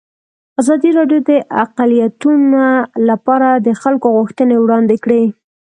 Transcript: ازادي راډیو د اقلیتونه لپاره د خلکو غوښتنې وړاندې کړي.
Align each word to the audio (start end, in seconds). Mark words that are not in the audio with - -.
ازادي 0.61 0.89
راډیو 0.99 1.19
د 1.29 1.31
اقلیتونه 1.63 2.63
لپاره 3.09 3.49
د 3.65 3.69
خلکو 3.81 4.07
غوښتنې 4.17 4.57
وړاندې 4.59 4.95
کړي. 5.03 5.23